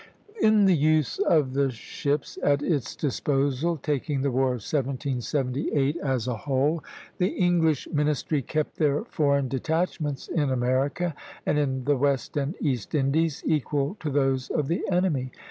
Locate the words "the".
0.65-0.73, 1.53-1.69, 4.23-4.31, 7.19-7.27, 11.83-11.97, 14.69-14.81